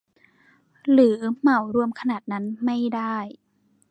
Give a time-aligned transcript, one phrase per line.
[0.91, 3.15] หรือเหมารวมขนาดนั้นไม่ได้